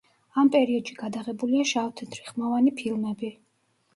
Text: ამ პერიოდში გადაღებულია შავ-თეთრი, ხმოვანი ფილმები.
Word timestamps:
ამ 0.43 0.47
პერიოდში 0.53 0.95
გადაღებულია 1.01 1.67
შავ-თეთრი, 1.71 2.23
ხმოვანი 2.29 2.73
ფილმები. 2.81 3.29